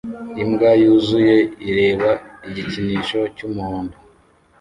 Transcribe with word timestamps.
Imbwa 0.43 0.69
yuzuye 0.81 1.35
ireba 1.69 2.09
igikinisho 2.47 3.19
cyumuhondo 3.35 3.95